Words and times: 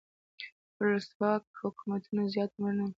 ولسواک 0.79 1.43
حکومتونه 1.61 2.21
زیات 2.33 2.51
عمر 2.57 2.73
نه 2.79 2.83
لري. 2.85 2.89